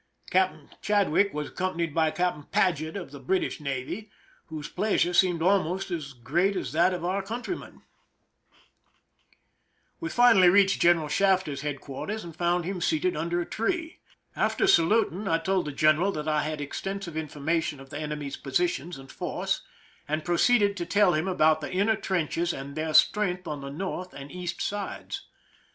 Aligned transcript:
Captain 0.31 0.67
Chad 0.81 1.11
wick 1.11 1.31
was 1.31 1.49
accompanied 1.49 1.93
by 1.93 2.09
Captain 2.09 2.41
Paget 2.45 2.97
of 2.97 3.11
the 3.11 3.19
British 3.19 3.59
navy, 3.59 4.09
whose 4.47 4.67
pleasure 4.67 5.13
seemed 5.13 5.43
almost 5.43 5.91
as 5.91 6.13
great 6.13 6.55
as 6.55 6.71
that 6.71 6.91
of 6.91 7.05
our 7.05 7.21
countrymen. 7.21 7.83
303 9.99 10.07
THE 10.07 10.09
SINKING 10.09 10.09
OF 10.09 10.09
THE 10.09 10.09
"MEREIMAC" 10.09 10.11
'V^^'e 10.11 10.15
finally 10.15 10.49
reached 10.49 10.81
G 10.81 10.87
eneral 10.87 11.09
Shafter's 11.11 11.61
headquar 11.61 12.07
ters, 12.07 12.23
and 12.23 12.35
found 12.35 12.65
him 12.65 12.81
seated 12.81 13.15
under 13.15 13.41
a 13.41 13.45
tree. 13.45 13.99
After 14.35 14.63
saluiting, 14.65 15.27
I 15.29 15.37
told 15.37 15.65
the 15.67 15.71
general 15.71 16.11
that 16.13 16.27
I 16.27 16.41
had 16.41 16.61
extensive 16.61 17.15
inf 17.15 17.35
c>rmation 17.35 17.79
of 17.79 17.91
the 17.91 17.99
enemy's 17.99 18.37
positions 18.37 18.97
and 18.97 19.11
force, 19.11 19.61
and 20.07 20.25
proceeded 20.25 20.75
to 20.77 20.85
tell 20.87 21.13
him 21.13 21.27
about 21.27 21.61
the 21.61 21.71
inner 21.71 21.95
trenches 21.95 22.53
and 22.53 22.73
their 22.75 22.95
strength 22.95 23.47
on 23.47 23.61
the 23.61 23.69
north 23.69 24.13
and 24.15 24.31
east 24.31 24.63
sides.. 24.63 25.27